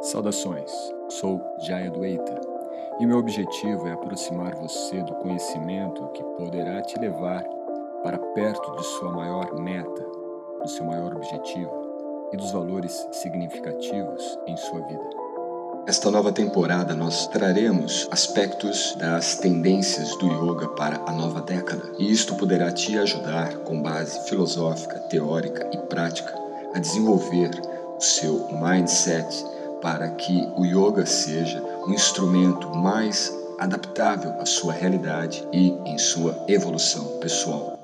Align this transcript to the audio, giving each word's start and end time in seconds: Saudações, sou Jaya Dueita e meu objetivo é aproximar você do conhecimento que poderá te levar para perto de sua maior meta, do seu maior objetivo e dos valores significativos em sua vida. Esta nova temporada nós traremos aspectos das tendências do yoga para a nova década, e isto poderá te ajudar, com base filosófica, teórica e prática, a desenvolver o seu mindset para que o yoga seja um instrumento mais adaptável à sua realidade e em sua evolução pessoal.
Saudações, 0.00 0.70
sou 1.08 1.40
Jaya 1.58 1.90
Dueita 1.90 2.40
e 3.00 3.06
meu 3.06 3.18
objetivo 3.18 3.88
é 3.88 3.92
aproximar 3.92 4.54
você 4.54 5.02
do 5.02 5.12
conhecimento 5.16 6.06
que 6.14 6.22
poderá 6.22 6.80
te 6.82 6.96
levar 7.00 7.42
para 8.04 8.16
perto 8.16 8.76
de 8.76 8.84
sua 8.84 9.10
maior 9.10 9.58
meta, 9.58 10.06
do 10.62 10.68
seu 10.68 10.84
maior 10.84 11.16
objetivo 11.16 12.28
e 12.32 12.36
dos 12.36 12.52
valores 12.52 13.08
significativos 13.10 14.38
em 14.46 14.56
sua 14.56 14.80
vida. 14.82 15.10
Esta 15.84 16.12
nova 16.12 16.30
temporada 16.30 16.94
nós 16.94 17.26
traremos 17.26 18.06
aspectos 18.12 18.94
das 19.00 19.38
tendências 19.38 20.16
do 20.18 20.28
yoga 20.28 20.68
para 20.70 21.02
a 21.08 21.12
nova 21.12 21.40
década, 21.40 21.82
e 21.98 22.12
isto 22.12 22.36
poderá 22.36 22.70
te 22.70 22.96
ajudar, 22.96 23.56
com 23.58 23.82
base 23.82 24.28
filosófica, 24.28 25.00
teórica 25.08 25.68
e 25.72 25.78
prática, 25.88 26.32
a 26.72 26.78
desenvolver 26.78 27.50
o 27.96 28.00
seu 28.00 28.46
mindset 28.52 29.57
para 29.80 30.08
que 30.10 30.48
o 30.56 30.64
yoga 30.64 31.06
seja 31.06 31.62
um 31.86 31.92
instrumento 31.92 32.68
mais 32.76 33.32
adaptável 33.58 34.32
à 34.40 34.46
sua 34.46 34.72
realidade 34.72 35.46
e 35.52 35.70
em 35.84 35.98
sua 35.98 36.44
evolução 36.48 37.18
pessoal. 37.18 37.77